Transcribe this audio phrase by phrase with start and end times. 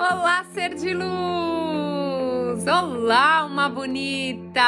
[0.00, 2.64] Olá, ser de luz!
[2.68, 4.62] Olá, uma bonita!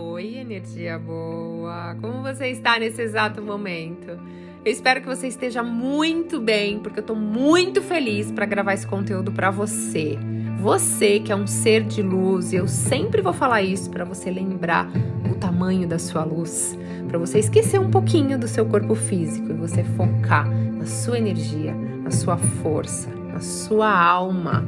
[0.00, 1.96] Oi, energia boa!
[2.00, 4.18] Como você está nesse exato momento?
[4.64, 8.84] Eu espero que você esteja muito bem, porque eu tô muito feliz para gravar esse
[8.84, 10.18] conteúdo para você.
[10.58, 14.90] Você que é um ser de luz, eu sempre vou falar isso para você lembrar
[15.30, 16.76] o tamanho da sua luz,
[17.06, 21.72] para você esquecer um pouquinho do seu corpo físico e você focar na sua energia,
[22.02, 24.64] na sua força a sua alma.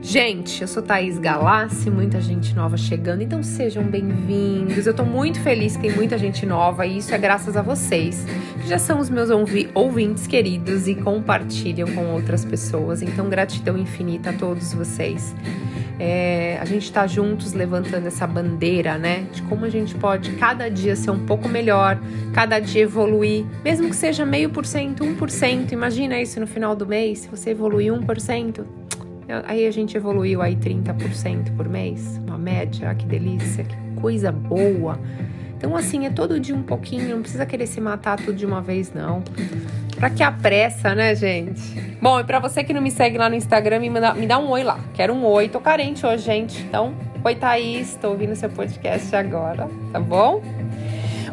[0.00, 4.84] Gente, eu sou Thaís Galassi, muita gente nova chegando, então sejam bem-vindos.
[4.84, 8.26] Eu tô muito feliz que tem muita gente nova e isso é graças a vocês,
[8.60, 9.28] que já são os meus
[9.74, 13.00] ouvintes queridos e compartilham com outras pessoas.
[13.00, 15.34] Então, gratidão infinita a todos vocês.
[15.98, 19.26] É, a gente está juntos levantando essa bandeira, né?
[19.32, 21.98] De como a gente pode cada dia ser um pouco melhor,
[22.32, 25.72] cada dia evoluir, mesmo que seja meio por cento, um por cento.
[25.72, 28.66] Imagina isso no final do mês, se você evoluir um por cento.
[29.46, 34.98] Aí a gente evoluiu aí 30% por mês, uma média, que delícia, que coisa boa.
[35.56, 38.60] Então, assim, é todo dia um pouquinho, não precisa querer se matar tudo de uma
[38.60, 39.22] vez, não.
[40.02, 41.62] Pra que a pressa, né, gente?
[42.02, 44.36] Bom, e pra você que não me segue lá no Instagram, me, manda, me dá
[44.36, 44.80] um oi lá.
[44.94, 45.48] Quero um oi.
[45.48, 46.60] Tô carente hoje, gente.
[46.60, 47.96] Então, oi, Thaís.
[48.02, 50.42] Tô ouvindo seu podcast agora, tá bom?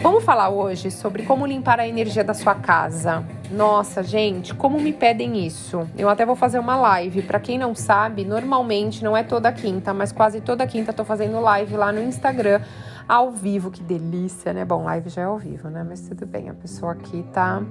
[0.04, 3.26] Vamos falar hoje sobre como limpar a energia da sua casa.
[3.50, 5.90] Nossa, gente, como me pedem isso?
[5.98, 7.24] Eu até vou fazer uma live.
[7.24, 11.40] Para quem não sabe, normalmente não é toda quinta, mas quase toda quinta tô fazendo
[11.40, 12.62] live lá no Instagram
[13.08, 13.72] ao vivo.
[13.72, 14.64] Que delícia, né?
[14.64, 15.84] Bom, live já é ao vivo, né?
[15.84, 17.64] Mas tudo bem, a pessoa aqui tá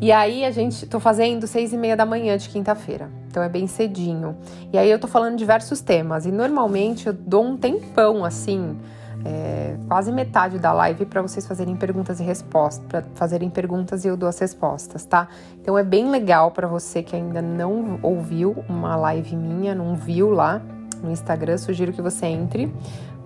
[0.00, 3.48] e aí a gente tô fazendo seis e meia da manhã de quinta-feira, então é
[3.48, 4.36] bem cedinho.
[4.72, 8.76] E aí eu tô falando diversos temas e normalmente eu dou um tempão assim,
[9.24, 14.08] é, quase metade da live para vocês fazerem perguntas e respostas, para fazerem perguntas e
[14.08, 15.28] eu dou as respostas, tá?
[15.60, 20.30] Então é bem legal para você que ainda não ouviu uma live minha, não viu
[20.30, 20.60] lá
[21.02, 22.72] no Instagram, sugiro que você entre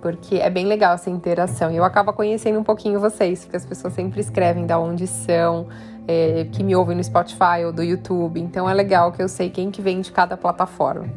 [0.01, 1.71] porque é bem legal essa interação.
[1.71, 5.67] E eu acabo conhecendo um pouquinho vocês, porque as pessoas sempre escrevem da onde são,
[6.07, 8.39] é, que me ouvem no Spotify ou do YouTube.
[8.39, 11.07] Então é legal que eu sei quem que vem de cada plataforma.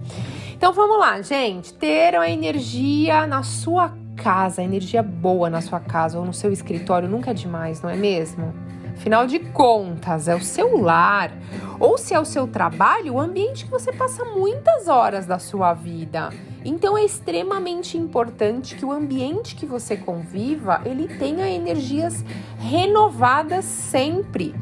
[0.54, 1.72] Então vamos lá, gente.
[1.72, 7.08] Ter a energia na sua casa, energia boa na sua casa ou no seu escritório
[7.08, 8.54] nunca é demais, não é mesmo?
[8.96, 11.30] Afinal de contas, é o seu lar,
[11.78, 15.74] ou se é o seu trabalho, o ambiente que você passa muitas horas da sua
[15.74, 16.30] vida.
[16.64, 22.24] Então é extremamente importante que o ambiente que você conviva, ele tenha energias
[22.58, 24.54] renovadas sempre.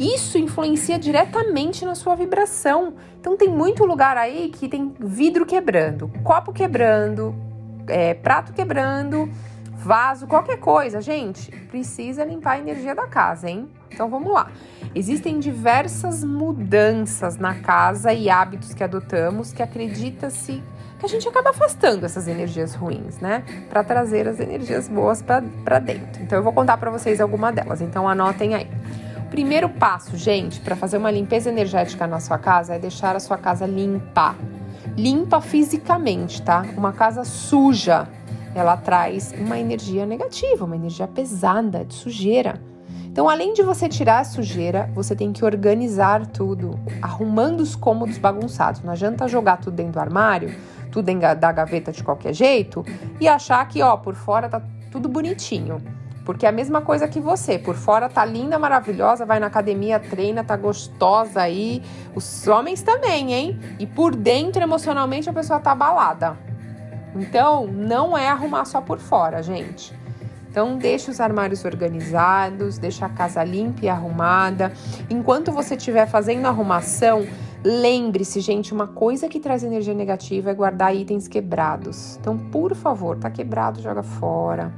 [0.00, 2.94] Isso influencia diretamente na sua vibração.
[3.20, 7.34] Então tem muito lugar aí que tem vidro quebrando, copo quebrando,
[7.86, 9.28] é, prato quebrando,
[9.82, 11.00] vaso, qualquer coisa.
[11.00, 13.68] Gente, precisa limpar a energia da casa, hein?
[13.90, 14.50] Então vamos lá.
[14.94, 20.62] Existem diversas mudanças na casa e hábitos que adotamos que acredita-se
[20.98, 23.42] que a gente acaba afastando essas energias ruins, né?
[23.68, 26.22] Para trazer as energias boas para dentro.
[26.22, 27.80] Então eu vou contar para vocês alguma delas.
[27.80, 28.70] Então anotem aí.
[29.28, 33.36] Primeiro passo, gente, para fazer uma limpeza energética na sua casa é deixar a sua
[33.36, 34.36] casa limpa.
[34.96, 36.64] Limpa fisicamente, tá?
[36.76, 38.06] Uma casa suja,
[38.54, 42.60] ela traz uma energia negativa, uma energia pesada, de sujeira.
[43.04, 48.16] Então, além de você tirar a sujeira, você tem que organizar tudo, arrumando os cômodos
[48.16, 48.82] bagunçados.
[48.82, 50.54] Não adianta jogar tudo dentro do armário
[50.92, 52.84] tudo da gaveta de qualquer jeito
[53.18, 55.82] e achar que, ó, por fora tá tudo bonitinho.
[56.24, 59.98] Porque é a mesma coisa que você, por fora tá linda, maravilhosa, vai na academia,
[59.98, 61.82] treina, tá gostosa aí.
[62.14, 63.58] Os homens também, hein?
[63.80, 66.51] E por dentro, emocionalmente, a pessoa tá abalada.
[67.14, 69.92] Então, não é arrumar só por fora, gente.
[70.50, 74.72] Então, deixe os armários organizados, deixa a casa limpa e arrumada.
[75.08, 77.26] Enquanto você estiver fazendo arrumação,
[77.64, 82.16] Lembre-se, gente, uma coisa que traz energia negativa é guardar itens quebrados.
[82.20, 84.72] Então, por favor, tá quebrado, joga fora.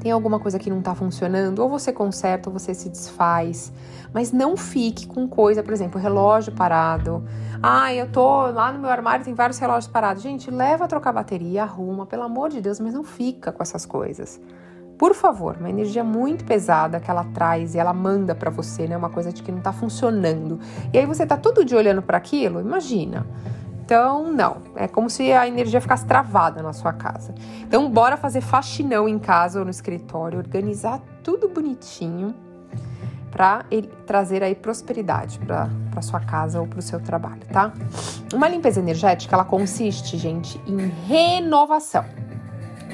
[0.00, 3.72] Tem alguma coisa que não tá funcionando, ou você conserta ou você se desfaz.
[4.12, 7.24] Mas não fique com coisa, por exemplo, relógio parado.
[7.62, 10.22] Ah, eu tô lá no meu armário, tem vários relógios parados.
[10.22, 13.86] Gente, leva a trocar bateria, arruma, pelo amor de Deus, mas não fica com essas
[13.86, 14.40] coisas.
[14.98, 18.96] Por favor, uma energia muito pesada que ela traz e ela manda para você, né?
[18.96, 20.60] Uma coisa de que não tá funcionando.
[20.92, 23.26] E aí você tá todo dia olhando para aquilo, imagina.
[23.84, 24.58] Então, não.
[24.76, 27.34] É como se a energia ficasse travada na sua casa.
[27.62, 32.34] Então, bora fazer faxinão em casa ou no escritório, organizar tudo bonitinho
[33.30, 33.64] para
[34.06, 37.72] trazer aí prosperidade para sua casa ou para o seu trabalho, tá?
[38.32, 42.04] Uma limpeza energética, ela consiste, gente, em renovação.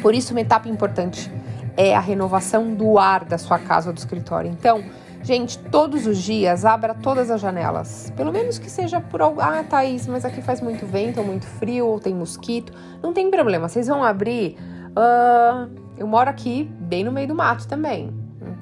[0.00, 1.30] Por isso, uma etapa importante
[1.76, 4.50] é a renovação do ar da sua casa ou do escritório.
[4.50, 4.82] Então,
[5.22, 8.12] Gente, todos os dias abra todas as janelas.
[8.16, 9.40] Pelo menos que seja por algo.
[9.40, 12.72] Ah, Thaís, mas aqui faz muito vento, ou muito frio, ou tem mosquito.
[13.02, 14.56] Não tem problema, vocês vão abrir.
[14.90, 18.12] Uh, eu moro aqui bem no meio do mato também.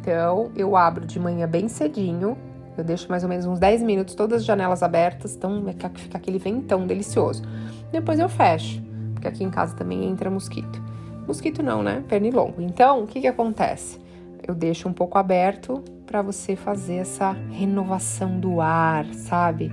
[0.00, 2.37] Então eu abro de manhã bem cedinho.
[2.76, 5.64] Eu deixo mais ou menos uns 10 minutos todas as janelas abertas, então
[5.94, 7.43] fica aquele ventão delicioso.
[7.91, 8.82] Depois eu fecho,
[9.14, 10.82] porque aqui em casa também entra mosquito.
[11.26, 12.05] Mosquito não, né?
[12.06, 12.61] Pernilongo.
[12.61, 13.99] Então, o que que acontece?
[14.46, 19.72] Eu deixo um pouco aberto para você fazer essa renovação do ar, sabe?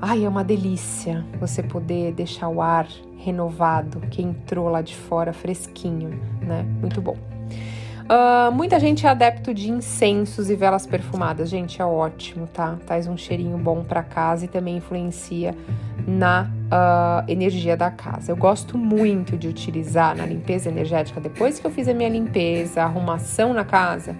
[0.00, 2.88] Ai, é uma delícia você poder deixar o ar
[3.18, 6.62] renovado, que entrou lá de fora fresquinho, né?
[6.80, 7.29] Muito bom.
[8.10, 11.48] Uh, muita gente é adepto de incensos e velas perfumadas.
[11.48, 12.76] Gente, é ótimo, tá?
[12.84, 15.54] Traz um cheirinho bom para casa e também influencia
[16.08, 18.32] na uh, energia da casa.
[18.32, 22.82] Eu gosto muito de utilizar na limpeza energética, depois que eu fiz a minha limpeza,
[22.82, 24.16] a arrumação na casa,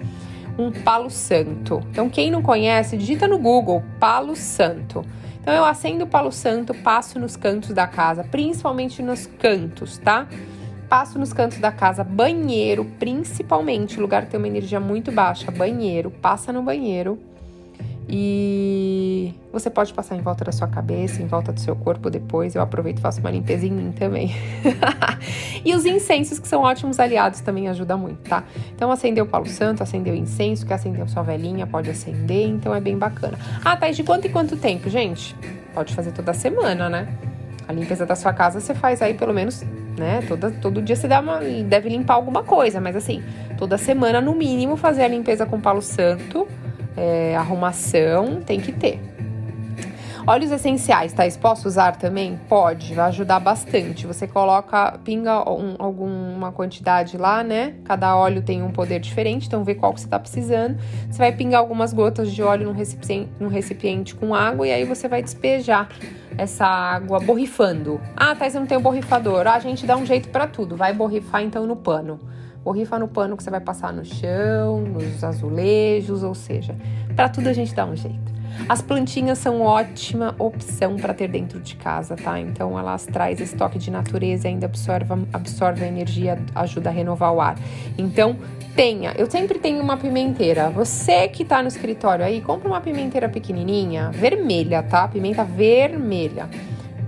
[0.57, 1.83] um palo santo.
[1.91, 5.05] Então, quem não conhece, digita no Google palo santo.
[5.41, 10.29] Então, eu acendo o palo santo, passo nos cantos da casa, principalmente nos cantos, tá?
[10.91, 16.11] Passo nos cantos da casa, banheiro, principalmente, lugar que tem uma energia muito baixa, banheiro,
[16.11, 17.17] passa no banheiro.
[18.09, 22.57] E você pode passar em volta da sua cabeça, em volta do seu corpo depois.
[22.57, 24.35] Eu aproveito e faço uma limpeza em mim também.
[25.65, 28.43] e os incensos, que são ótimos aliados, também ajudam muito, tá?
[28.75, 32.75] Então, acender o Palo Santo, acender o incenso, quer acender sua velhinha, pode acender, então
[32.75, 33.39] é bem bacana.
[33.65, 35.37] Ah, tá, e de quanto em quanto tempo, gente?
[35.73, 37.17] Pode fazer toda semana, né?
[37.69, 39.65] A limpeza da sua casa você faz aí pelo menos
[40.01, 40.25] né?
[40.27, 43.23] Toda, todo dia você dá uma, deve limpar alguma coisa, mas assim,
[43.59, 46.49] toda semana, no mínimo, fazer a limpeza com palo santo,
[46.97, 48.99] é, arrumação, tem que ter.
[50.27, 51.25] Óleos essenciais, tá?
[51.41, 52.39] Posso usar também?
[52.49, 54.07] Pode, vai ajudar bastante.
[54.07, 57.75] Você coloca, pinga um, alguma quantidade lá, né?
[57.85, 60.79] Cada óleo tem um poder diferente, então vê qual que você tá precisando.
[61.11, 64.85] Você vai pingar algumas gotas de óleo num recipiente, num recipiente com água e aí
[64.85, 65.89] você vai despejar
[66.37, 68.01] essa água borrifando.
[68.17, 69.47] Ah, tá, você não tem o borrifador.
[69.47, 70.77] Ah, a gente dá um jeito para tudo.
[70.77, 72.21] Vai borrifar então no pano.
[72.63, 76.77] Borrifa no pano que você vai passar no chão, nos azulejos, ou seja,
[77.17, 78.30] para tudo a gente dá um jeito.
[78.69, 82.39] As plantinhas são ótima opção para ter dentro de casa, tá?
[82.39, 86.93] Então elas traz esse toque de natureza e ainda absorve, absorve a energia, ajuda a
[86.93, 87.59] renovar o ar.
[87.99, 88.37] Então
[88.75, 90.71] tenha, eu sempre tenho uma pimenteira.
[90.71, 95.09] Você que tá no escritório aí, compra uma pimenteira pequenininha, vermelha, tá?
[95.09, 96.49] Pimenta vermelha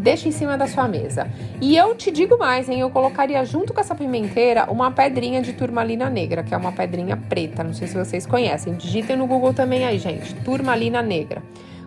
[0.03, 1.29] deixa em cima da sua mesa.
[1.61, 2.81] E eu te digo mais, hein?
[2.81, 7.17] Eu colocaria junto com essa pimenteira uma pedrinha de turmalina negra, que é uma pedrinha
[7.17, 7.63] preta.
[7.63, 8.75] Não sei se vocês conhecem.
[8.75, 10.35] Digitem no Google também aí, gente.
[10.45, 11.43] Turmalina negra.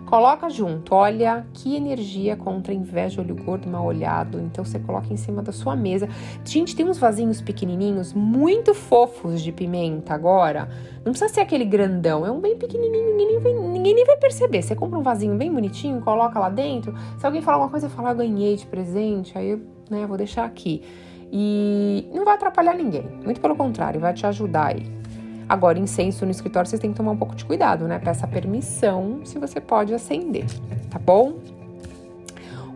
[0.05, 4.39] Coloca junto, olha que energia contra inveja, olho gordo, mal olhado.
[4.39, 6.07] Então você coloca em cima da sua mesa.
[6.43, 10.69] Gente, tem uns vasinhos pequenininhos, muito fofos de pimenta agora.
[10.97, 14.17] Não precisa ser aquele grandão, é um bem pequenininho, ninguém nem vai, ninguém nem vai
[14.17, 14.61] perceber.
[14.61, 16.93] Você compra um vasinho bem bonitinho, coloca lá dentro.
[17.17, 20.45] Se alguém falar uma coisa, fala, ah, ganhei de presente, aí eu né, vou deixar
[20.45, 20.83] aqui.
[21.31, 25.04] E não vai atrapalhar ninguém, muito pelo contrário, vai te ajudar aí.
[25.47, 27.99] Agora, incenso no escritório, vocês têm que tomar um pouco de cuidado, né?
[27.99, 30.45] Peça permissão se você pode acender,
[30.89, 31.35] tá bom?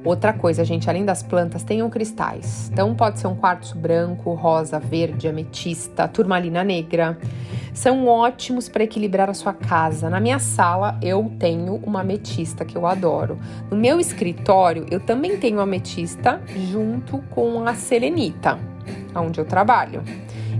[0.03, 2.69] Outra coisa, gente, além das plantas, tenham cristais.
[2.71, 7.17] Então, pode ser um quartzo branco, rosa, verde, ametista, turmalina negra.
[7.73, 10.09] São ótimos para equilibrar a sua casa.
[10.09, 13.37] Na minha sala, eu tenho uma ametista que eu adoro.
[13.69, 18.57] No meu escritório, eu também tenho ametista junto com a selenita,
[19.13, 20.01] onde eu trabalho.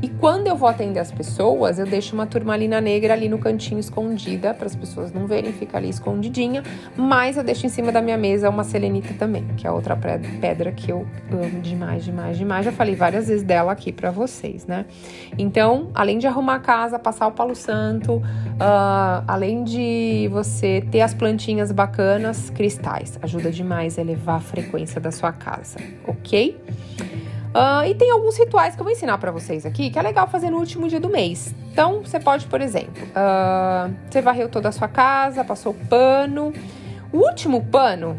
[0.02, 3.80] E quando eu vou atender as pessoas, eu deixo uma turmalina negra ali no cantinho
[3.80, 6.64] escondida, para as pessoas não verem, fica ali escondidinha.
[6.96, 9.98] Mas eu deixo em cima da minha mesa uma selenita também, que é outra
[10.40, 12.64] pedra que eu amo demais, demais, demais.
[12.64, 14.86] Já falei várias vezes dela aqui para vocês, né?
[15.38, 21.02] Então, além de arrumar a casa, passar o palo santo, uh, além de você ter
[21.02, 23.20] as plantinhas bacanas, cristais.
[23.22, 25.78] Ajuda demais a elevar a frequência da sua casa,
[26.08, 26.58] ok?
[27.50, 30.28] Uh, e tem alguns rituais que eu vou ensinar para vocês aqui que é legal
[30.28, 31.54] fazer no último dia do mês.
[31.72, 36.54] Então, você pode, por exemplo, uh, você varreu toda a sua casa, passou pano.
[37.12, 38.16] O último pano,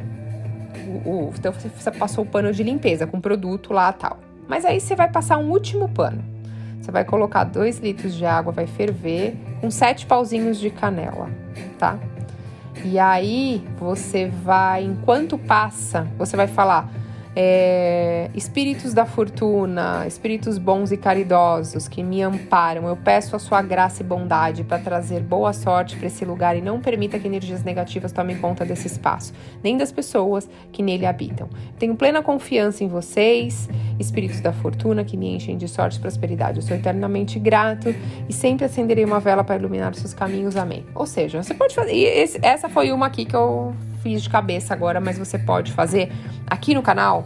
[1.04, 4.18] o, o, então você passou o pano de limpeza com produto lá tal.
[4.48, 6.24] Mas aí você vai passar um último pano.
[6.80, 11.30] Você vai colocar 2 litros de água, vai ferver, com sete pauzinhos de canela,
[11.78, 11.98] tá?
[12.82, 16.90] E aí você vai, enquanto passa, você vai falar
[17.34, 23.62] é, espíritos da fortuna, espíritos bons e caridosos que me amparam, eu peço a sua
[23.62, 27.62] graça e bondade para trazer boa sorte para esse lugar e não permita que energias
[27.62, 29.32] negativas tomem conta desse espaço,
[29.62, 31.48] nem das pessoas que nele habitam.
[31.78, 33.68] Tenho plena confiança em vocês,
[33.98, 36.58] espíritos da fortuna que me enchem de sorte e prosperidade.
[36.58, 37.94] Eu sou eternamente grato
[38.28, 40.56] e sempre acenderei uma vela para iluminar os seus caminhos.
[40.56, 40.84] Amém.
[40.94, 41.92] Ou seja, você pode fazer.
[41.92, 46.12] Esse, essa foi uma aqui que eu fiz de cabeça agora, mas você pode fazer
[46.46, 47.24] aqui no canal.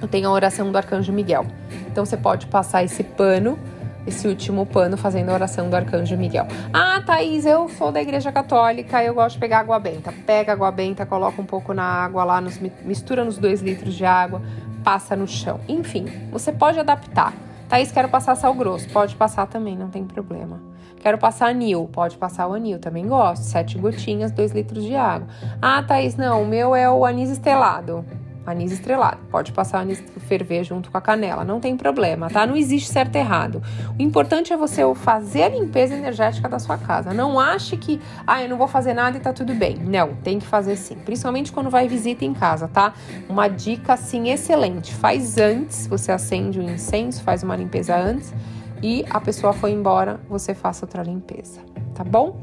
[0.00, 1.46] Eu tenho a oração do Arcanjo Miguel.
[1.90, 3.58] Então você pode passar esse pano,
[4.06, 6.46] esse último pano, fazendo a oração do Arcanjo Miguel.
[6.72, 10.12] Ah, Thaís, eu sou da Igreja Católica, eu gosto de pegar água benta.
[10.24, 12.40] Pega água benta, coloca um pouco na água lá,
[12.84, 14.40] mistura nos dois litros de água,
[14.84, 15.60] passa no chão.
[15.68, 17.32] Enfim, você pode adaptar.
[17.68, 18.88] Thaís, quero passar sal grosso.
[18.90, 20.60] Pode passar também, não tem problema.
[20.96, 21.88] Quero passar anil.
[21.92, 23.42] Pode passar o anil, também gosto.
[23.42, 25.28] Sete gotinhas, dois litros de água.
[25.60, 28.04] Ah, Thaís, não, o meu é o anis estelado
[28.48, 29.18] anis estrelado.
[29.30, 32.46] Pode passar anis ferver junto com a canela, não tem problema, tá?
[32.46, 33.62] Não existe certo e errado.
[33.98, 37.12] O importante é você fazer a limpeza energética da sua casa.
[37.12, 39.76] Não ache que, ah, eu não vou fazer nada e tá tudo bem.
[39.76, 40.96] Não, tem que fazer sim.
[40.96, 42.94] Principalmente quando vai visita em casa, tá?
[43.28, 44.94] Uma dica assim excelente.
[44.94, 48.34] Faz antes, você acende o incenso, faz uma limpeza antes
[48.82, 51.60] e a pessoa foi embora, você faça outra limpeza,
[51.94, 52.40] tá bom?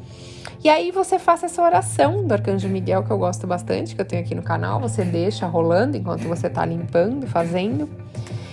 [0.63, 4.05] E aí você faça essa oração do Arcanjo Miguel, que eu gosto bastante, que eu
[4.05, 4.79] tenho aqui no canal.
[4.79, 7.87] Você deixa rolando enquanto você está limpando, fazendo.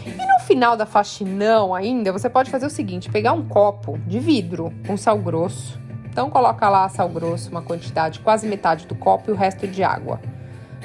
[0.05, 4.21] E no final da faxinão ainda, você pode fazer o seguinte: pegar um copo de
[4.21, 5.81] vidro com sal grosso.
[6.05, 9.83] Então coloca lá sal grosso, uma quantidade, quase metade do copo e o resto de
[9.83, 10.21] água.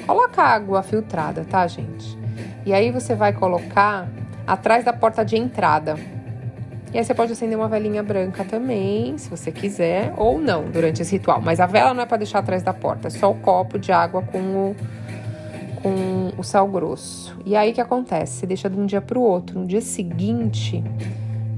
[0.06, 2.18] Coloca água filtrada, tá, gente?
[2.64, 4.08] E aí você vai colocar
[4.46, 5.96] atrás da porta de entrada
[6.92, 11.02] e aí você pode acender uma velinha branca também, se você quiser, ou não, durante
[11.02, 11.40] esse ritual.
[11.40, 13.92] Mas a vela não é para deixar atrás da porta, é só o copo de
[13.92, 14.76] água com o,
[15.82, 17.36] com o sal grosso.
[17.44, 18.40] E aí o que acontece?
[18.40, 19.60] Você deixa de um dia para o outro.
[19.60, 20.82] No dia seguinte,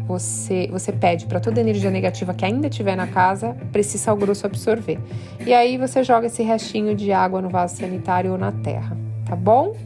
[0.07, 4.17] você, você pede para toda energia negativa que ainda tiver na casa, para esse sal
[4.17, 4.99] grosso absorver.
[5.47, 9.37] E aí você joga esse restinho de água no vaso sanitário ou na terra, tá
[9.37, 9.77] bom?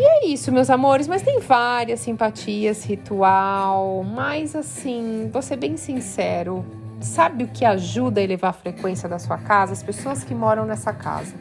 [0.00, 5.76] E é isso, meus amores, mas tem várias simpatias, ritual, mas assim, vou ser bem
[5.76, 6.64] sincero,
[7.02, 9.74] sabe o que ajuda a elevar a frequência da sua casa?
[9.74, 11.34] As pessoas que moram nessa casa.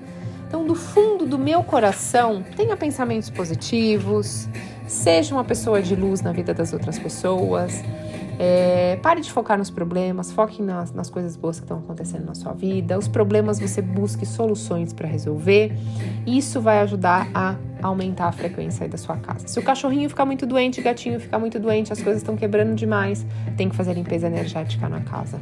[0.46, 4.50] Então, do fundo do meu coração, tenha pensamentos positivos,
[4.86, 7.82] seja uma pessoa de luz na vida das outras pessoas.
[8.42, 12.34] É, pare de focar nos problemas, foque nas, nas coisas boas que estão acontecendo na
[12.34, 12.98] sua vida.
[12.98, 15.74] Os problemas você busque soluções para resolver.
[16.26, 19.46] Isso vai ajudar a aumentar a frequência da sua casa.
[19.46, 22.76] Se o cachorrinho ficar muito doente, o gatinho ficar muito doente, as coisas estão quebrando
[22.76, 23.26] demais,
[23.58, 25.38] tem que fazer limpeza energética na casa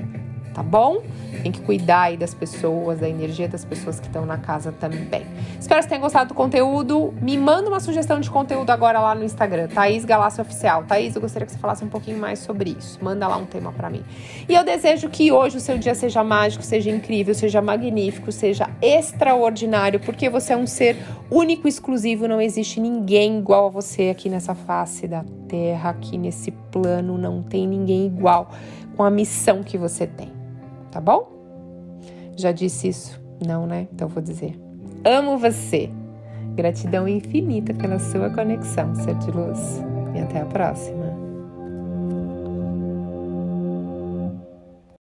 [0.57, 1.03] tá bom?
[1.43, 5.23] Tem que cuidar aí das pessoas, da energia das pessoas que estão na casa também.
[5.59, 7.13] Espero que você tenha gostado do conteúdo.
[7.21, 10.83] Me manda uma sugestão de conteúdo agora lá no Instagram, Thaís Galácio Oficial.
[10.85, 12.97] Thaís, eu gostaria que você falasse um pouquinho mais sobre isso.
[13.03, 14.03] Manda lá um tema para mim.
[14.49, 18.67] E eu desejo que hoje o seu dia seja mágico, seja incrível, seja magnífico, seja
[18.81, 20.97] extraordinário, porque você é um ser
[21.29, 26.49] único, exclusivo, não existe ninguém igual a você aqui nessa face da terra, aqui nesse
[26.49, 28.49] plano, não tem ninguém igual
[28.95, 30.46] com a missão que você tem
[30.97, 31.27] tá bom?
[32.35, 33.21] Já disse isso?
[33.45, 33.87] Não, né?
[33.93, 34.59] Então vou dizer.
[35.05, 35.91] Amo você.
[36.55, 39.83] Gratidão infinita pela sua conexão, ser de luz.
[40.15, 40.96] E até a próxima.